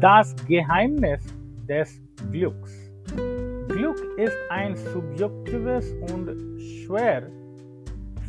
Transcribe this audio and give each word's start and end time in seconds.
Das 0.00 0.32
Geheimnis 0.46 1.20
des 1.68 2.00
Glücks. 2.30 2.92
Glück 3.66 3.98
ist 4.16 4.36
ein 4.48 4.76
subjektives 4.76 5.92
und 6.12 6.30
schwer 6.60 7.24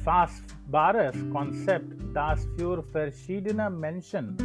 fassbares 0.03 1.15
Konzept, 1.31 1.93
das 2.11 2.47
für 2.57 2.81
verschiedene 2.81 3.69
Menschen 3.69 4.35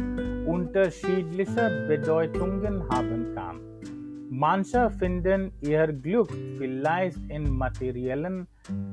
unterschiedliche 0.45 1.87
Bedeutungen 1.87 2.87
haben 2.89 3.33
kann. 3.33 3.59
Manche 4.29 4.91
finden 4.91 5.51
ihr 5.61 5.87
Glück 5.93 6.31
vielleicht 6.59 7.17
in 7.29 7.49
materiellen 7.49 8.45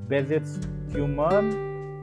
Besitztümern, 0.08 1.52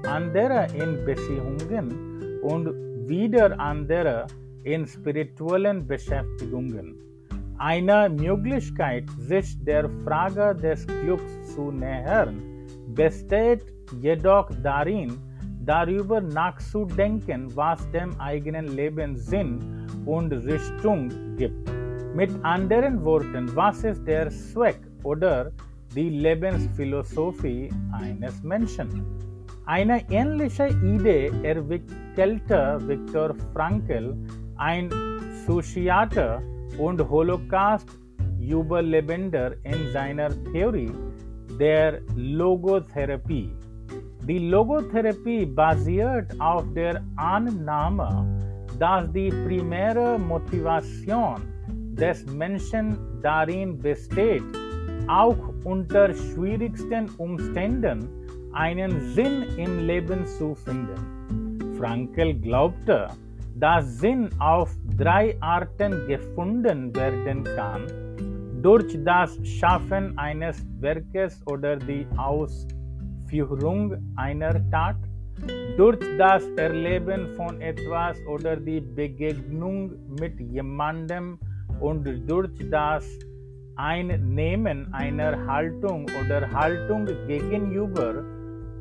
andere 0.06 0.68
in 0.76 1.04
Beziehungen 1.06 2.42
und 2.44 2.68
wieder 3.10 3.60
andere 3.60 4.28
in 4.64 4.86
spirituellen 4.86 5.86
Beschäftigungen. 5.88 6.96
Eine 7.58 8.10
Möglichkeit, 8.10 9.06
sich 9.18 9.62
der 9.64 9.90
Frage 10.06 10.56
des 10.56 10.88
Glücks 10.88 11.54
zu 11.54 11.72
nähern, 11.72 12.42
besteht 12.96 13.66
jedoch 14.00 14.50
darin, 14.64 15.18
darüber 15.66 16.22
nachzudenken, 16.22 17.54
was 17.56 17.90
dem 17.92 18.20
eigenen 18.20 18.76
Leben 18.76 19.16
Sinn 19.18 19.60
und 20.06 20.32
Richtung 20.32 21.10
gibt. 21.38 21.70
Mit 22.16 22.32
anderen 22.44 23.04
Worten, 23.04 23.54
was 23.56 23.84
ist 23.84 24.08
der 24.08 24.30
Zweck 24.30 24.80
oder 25.04 25.52
die 25.96 26.10
Lebensphilosophie 26.10 27.70
eines 27.92 28.42
Menschen? 28.42 29.06
Eine 29.66 30.02
ähnliche 30.10 30.70
Idee 30.84 31.32
entwickelte 31.44 32.80
Viktor 32.88 33.36
Frankl, 33.54 34.18
ein 34.60 34.90
Psychiater 35.48 36.42
und 36.78 37.10
Holocaust-Überlebender 37.10 39.54
in 39.64 39.92
seiner 39.94 40.30
Theorie 40.52 40.92
der 41.60 42.02
Logotherapie. 42.16 43.52
Die 44.28 44.50
Logotherapie 44.50 45.46
basiert 45.46 46.36
auf 46.40 46.66
der 46.76 47.02
Annahme, 47.16 48.28
dass 48.78 49.10
die 49.12 49.30
primäre 49.30 50.20
Motivation 50.20 51.42
des 51.94 52.26
Menschen 52.28 52.98
darin 53.22 53.78
besteht, 53.78 54.44
auch 55.08 55.38
unter 55.64 56.14
schwierigsten 56.14 57.10
Umständen 57.18 58.10
einen 58.54 59.14
Sinn 59.14 59.46
im 59.58 59.88
Leben 59.88 60.26
zu 60.26 60.54
finden. 60.54 61.76
Frankl 61.78 62.34
glaubte, 62.36 63.08
dass 63.60 64.00
Sinn 64.00 64.30
auf 64.40 64.76
drei 64.98 65.36
Arten 65.42 66.08
gefunden 66.08 66.96
werden 66.96 67.44
kann, 67.44 67.84
durch 68.62 68.98
das 69.04 69.38
Schaffen 69.46 70.18
eines 70.18 70.66
Werkes 70.80 71.42
oder 71.46 71.76
die 71.76 72.08
Ausführung 72.18 73.98
einer 74.16 74.54
Tat, 74.70 74.98
durch 75.78 76.00
das 76.18 76.44
Erleben 76.58 77.28
von 77.36 77.62
etwas 77.62 78.18
oder 78.28 78.56
die 78.58 78.82
Begegnung 78.82 79.94
mit 80.20 80.40
jemandem. 80.40 81.40
Und 81.80 82.06
durch 82.28 82.52
das 82.70 83.08
Einnehmen 83.78 84.94
einer 84.94 85.48
Haltung 85.48 86.06
oder 86.26 86.52
Haltung 86.52 87.06
gegenüber 87.26 88.22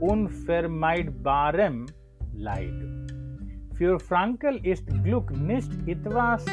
unvermeidbarem 0.00 1.86
Leid. 2.34 2.97
Für 3.78 4.00
Frankl 4.00 4.58
ist 4.64 4.88
Glück 5.04 5.30
nicht 5.38 5.70
etwas, 5.86 6.44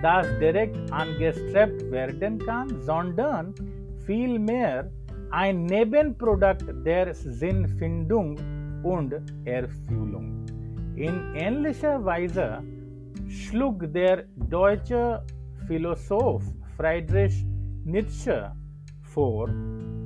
das 0.00 0.28
direkt 0.38 0.78
angestrebt 0.92 1.90
werden 1.90 2.38
kann, 2.38 2.68
sondern 2.82 3.52
vielmehr 4.06 4.88
ein 5.32 5.64
Nebenprodukt 5.64 6.66
der 6.86 7.12
Sinnfindung 7.14 8.36
und 8.84 9.12
Erfüllung. 9.44 10.46
In 10.94 11.34
ähnlicher 11.34 12.04
Weise 12.04 12.62
schlug 13.28 13.92
der 13.92 14.26
deutsche 14.36 15.20
Philosoph 15.66 16.44
Friedrich 16.76 17.44
Nietzsche 17.84 18.52
vor, 19.02 19.50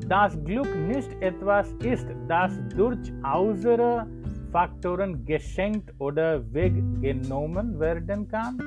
dass 0.08 0.42
Glück 0.42 0.75
nicht 0.88 1.20
etwas 1.20 1.70
ist, 1.82 2.06
das 2.28 2.50
durch 2.75 3.12
äußere 3.22 4.06
Faktoren 4.52 5.24
geschenkt 5.24 5.92
oder 5.98 6.40
weggenommen 6.52 7.80
werden 7.80 8.28
kann, 8.28 8.58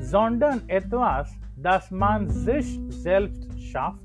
sondern 0.00 0.62
etwas, 0.68 1.34
das 1.56 1.90
man 1.90 2.28
sich 2.28 2.78
selbst 2.88 3.48
schafft, 3.58 4.04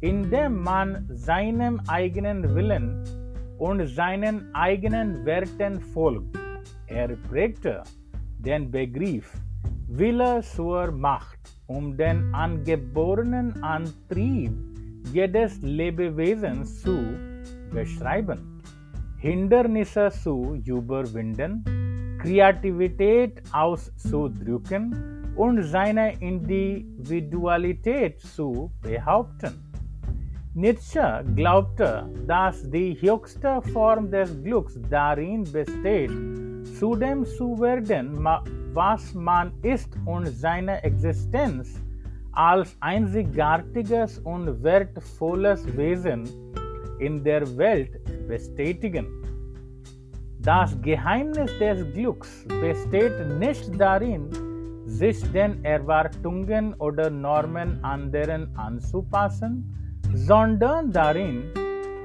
indem 0.00 0.62
man 0.62 1.06
seinem 1.08 1.80
eigenen 1.86 2.54
Willen 2.54 3.04
und 3.58 3.86
seinen 3.86 4.52
eigenen 4.54 5.24
Werten 5.24 5.80
folgt. 5.80 6.36
Er 6.88 7.08
prägte 7.30 7.82
den 8.38 8.70
Begriff 8.70 9.32
Wille 9.86 10.40
zur 10.42 10.90
Macht, 10.90 11.38
um 11.66 11.96
den 11.96 12.34
angeborenen 12.34 13.62
Antrieb 13.62 14.52
jedes 15.12 15.62
Lebewesens 15.62 16.82
zu 16.82 16.98
beschreiben, 17.72 18.60
Hindernisse 19.24 20.10
zu 20.10 20.60
überwinden, 20.66 21.64
Kreativität 22.20 23.42
auszudrücken 23.54 24.94
und 25.34 25.62
seine 25.62 26.12
Individualität 26.20 28.20
zu 28.20 28.70
behaupten. 28.82 29.54
Nietzsche 30.52 31.24
glaubte, 31.34 32.06
dass 32.26 32.70
die 32.70 33.00
höchste 33.00 33.62
Form 33.72 34.10
des 34.10 34.42
Glücks 34.42 34.78
darin 34.90 35.44
besteht, 35.50 36.12
zu 36.78 36.94
dem 36.94 37.24
zu 37.24 37.58
werden, 37.58 38.22
was 38.74 39.14
man 39.14 39.52
ist 39.62 39.96
und 40.04 40.26
seine 40.26 40.84
Existenz 40.84 41.80
als 42.32 42.76
einzigartiges 42.80 44.18
und 44.18 44.62
wertvolles 44.62 45.64
Wesen 45.78 46.24
in 46.98 47.24
der 47.24 47.56
Welt 47.56 47.98
bestätigen. 48.26 49.06
Das 50.40 50.80
Geheimnis 50.82 51.50
des 51.58 51.90
Glücks 51.94 52.46
besteht 52.60 53.38
nicht 53.38 53.80
darin, 53.80 54.28
sich 54.84 55.20
den 55.32 55.64
Erwartungen 55.64 56.74
oder 56.74 57.08
Normen 57.08 57.82
anderen 57.82 58.54
anzupassen, 58.56 59.74
sondern 60.12 60.92
darin, 60.92 61.44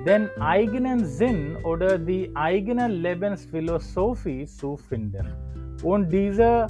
den 0.05 0.29
eigenen 0.39 1.03
Sinn 1.03 1.57
oder 1.63 1.97
die 1.97 2.31
eigene 2.33 2.87
Lebensphilosophie 2.87 4.45
zu 4.45 4.77
finden 4.77 5.27
und 5.83 6.09
diese 6.09 6.67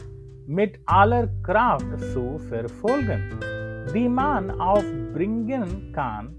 mit 0.47 0.79
aller 0.87 1.27
Kraft 1.43 1.99
zu 2.11 2.39
verfolgen, 2.39 3.21
die 3.93 4.09
man 4.09 4.49
aufbringen 4.59 5.91
kann. 5.93 6.35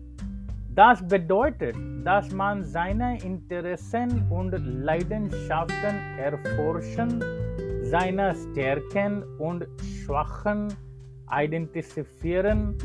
Das 0.75 1.07
bedeutet, 1.07 1.75
dass 2.05 2.33
man 2.33 2.63
seine 2.63 3.19
Interessen 3.25 4.25
und 4.31 4.53
Leidenschaften 4.53 5.97
erforschen, 6.17 7.21
seine 7.83 8.37
Stärken 8.37 9.25
und 9.39 9.67
Schwachen 9.83 10.69
identifizieren, 11.29 12.77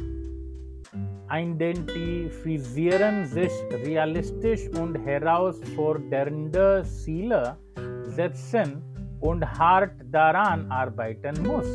identifizieren, 1.32 3.26
sich 3.28 3.52
realistisch 3.86 4.68
und 4.80 4.96
herausfordernde 5.06 6.82
Ziele 6.86 7.56
setzen 8.02 8.82
und 9.20 9.46
hart 9.60 9.94
daran 10.12 10.72
arbeiten 10.72 11.36
muss, 11.44 11.68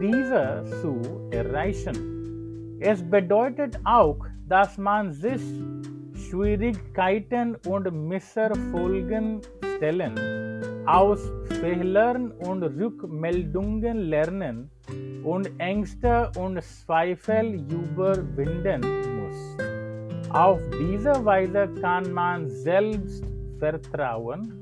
diese 0.00 0.64
zu 0.80 1.02
erreichen. 1.30 2.78
Es 2.80 3.02
bedeutet 3.02 3.78
auch, 3.84 4.24
dass 4.48 4.78
man 4.78 5.12
sich 5.12 5.42
Schwierigkeiten 6.28 7.56
und 7.66 7.92
Misserfolgen 8.08 9.40
stellen, 9.76 10.14
aus 10.86 11.20
Fehlern 11.60 12.30
und 12.32 12.62
Rückmeldungen 12.62 13.98
lernen 13.98 14.70
und 15.22 15.50
Ängste 15.58 16.32
und 16.38 16.62
Zweifel 16.62 17.62
überwinden 17.70 18.80
muss. 19.18 19.56
Auf 20.30 20.60
diese 20.78 21.22
Weise 21.24 21.68
kann 21.80 22.12
man 22.12 22.48
Selbstvertrauen 22.48 24.52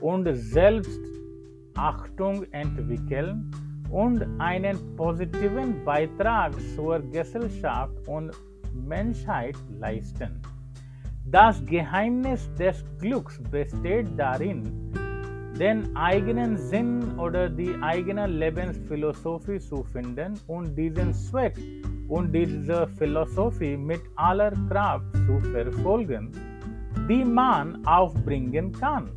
und 0.00 0.26
Selbstachtung 0.34 2.44
entwickeln 2.52 3.50
und 3.90 4.24
einen 4.38 4.78
positiven 4.96 5.84
Beitrag 5.84 6.52
zur 6.74 7.00
Gesellschaft 7.00 7.92
und 8.06 8.32
Menschheit 8.74 9.56
leisten. 9.78 10.40
Das 11.26 11.64
Geheimnis 11.64 12.52
des 12.54 12.84
Glücks 12.98 13.40
besteht 13.50 14.08
darin, 14.16 14.92
den 15.58 15.96
eigenen 15.96 16.56
Sinn 16.56 17.18
oder 17.18 17.48
die 17.48 17.74
eigene 17.80 18.26
Lebensphilosophie 18.26 19.58
zu 19.60 19.84
finden 19.84 20.34
und 20.48 20.76
diesen 20.76 21.14
Zweck 21.14 21.56
und 22.08 22.32
diese 22.32 22.88
Philosophie 22.98 23.76
mit 23.76 24.02
aller 24.16 24.50
Kraft 24.68 25.06
zu 25.26 25.40
verfolgen, 25.50 26.32
die 27.08 27.24
man 27.24 27.84
aufbringen 27.86 28.72
kann. 28.72 29.10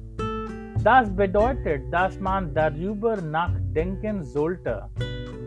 Das 0.84 1.14
bedeutet, 1.14 1.82
dass 1.92 2.20
man 2.20 2.54
darüber 2.54 3.20
nachdenken 3.20 4.24
sollte, 4.24 4.88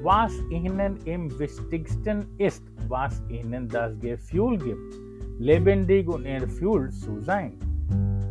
was 0.02 0.32
ihnen 0.50 0.96
im 1.04 1.30
wichtigsten 1.38 2.26
ist, 2.38 2.64
was 2.90 3.22
ihnen 3.28 3.68
das 3.68 3.98
Gefühl 4.00 4.58
gibt, 4.58 4.94
lebendig 5.38 6.08
und 6.08 6.26
erfüllt 6.26 6.92
zu 6.92 7.20
sein. 7.20 7.54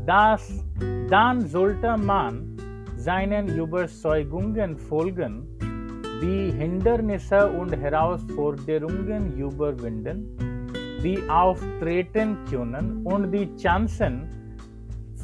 Das, 0.05 0.63
dann 1.09 1.47
sollte 1.47 1.97
man 1.97 2.57
seinen 2.97 3.47
Überzeugungen 3.47 4.77
folgen, 4.77 5.47
die 6.21 6.51
Hindernisse 6.51 7.49
und 7.49 7.71
Herausforderungen 7.71 9.37
überwinden, 9.37 10.37
die 11.01 11.17
auftreten 11.29 12.37
können 12.49 13.05
und 13.05 13.31
die 13.31 13.55
Chancen, 13.55 14.27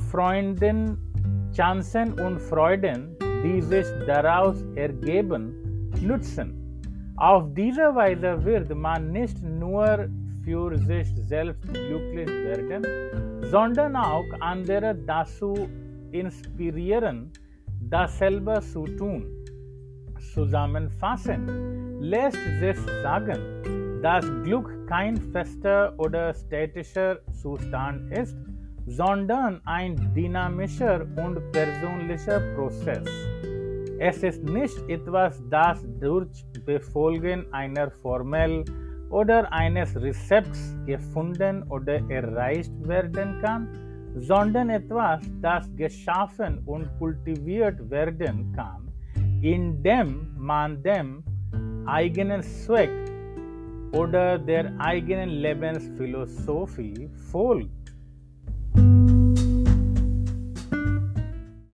Freunden, 0.09 0.97
Chancen 1.53 2.13
und 2.19 2.39
Freuden, 2.39 3.17
die 3.43 3.61
sich 3.61 3.85
daraus 4.07 4.63
ergeben, 4.75 5.91
nutzen. 6.01 6.64
Auf 7.17 7.45
diese 7.53 7.95
Weise 7.95 8.43
wird 8.43 8.75
man 8.75 9.11
nicht 9.13 9.41
nur 9.41 10.09
für 10.43 10.77
sich 10.77 11.07
selbst 11.15 11.63
glücklich 11.73 12.27
werden, 12.27 12.85
sondern 13.49 13.95
auch 13.95 14.25
andere 14.41 14.93
dazu 14.93 15.69
inspirieren, 16.11 17.31
dasselbe 17.79 18.59
zu 18.59 18.83
tun. 18.97 19.25
Zusammenfassend 20.33 21.49
lässt 22.01 22.37
sich 22.59 22.77
sagen, 23.01 23.37
dass 24.01 24.25
Glück 24.43 24.85
kein 24.87 25.15
fester 25.15 25.93
oder 25.97 26.33
statischer 26.33 27.19
Zustand 27.31 28.11
ist, 28.11 28.37
sondern 28.87 29.61
ein 29.63 29.95
dynamischer 30.13 31.05
und 31.15 31.39
persönlicher 31.53 32.41
Prozess. 32.55 33.34
एस 34.01 34.23
एस 34.23 34.39
निश 34.43 34.75
इतवास 34.91 35.37
दास 35.51 35.83
डूर्च 35.99 36.43
बेफोलगेन 36.65 37.43
आइनर 37.55 37.89
फॉर्मेल 38.03 38.63
ओडर 39.13 39.45
आइनेस 39.53 39.93
रिसेप्ट 39.97 40.89
ये 40.89 40.97
फुंडन 41.13 41.61
ओडर 41.73 42.11
ए 42.11 42.21
राइस्ट 42.25 42.71
वेर्डन 42.87 43.31
काम 43.45 43.67
जोंडन 44.27 44.71
इतवास 44.71 45.27
दास 45.43 45.69
गे 45.77 45.89
शाफन 45.89 46.57
उन 46.69 46.83
कुल्टिवियट 46.99 47.81
वेर्डन 47.93 48.43
काम 48.53 49.43
इन 49.53 49.71
डेम 49.83 50.13
मान 50.47 50.75
डेम 50.81 51.15
आइगन 51.89 52.39
स्वेक 52.41 53.03
ओडर 53.95 54.37
देर 54.45 54.77
आइगन 54.81 55.29
लेबेंस 55.43 55.89
फिलोसोफी 55.97 56.93
फोल्ग 57.31 57.84